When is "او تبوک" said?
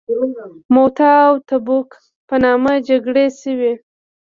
1.29-1.89